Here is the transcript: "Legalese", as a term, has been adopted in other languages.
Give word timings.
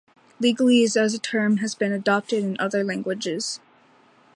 "Legalese", 0.41 0.97
as 0.97 1.13
a 1.13 1.19
term, 1.19 1.57
has 1.57 1.75
been 1.75 1.91
adopted 1.93 2.43
in 2.43 2.57
other 2.59 2.83
languages. 2.83 3.59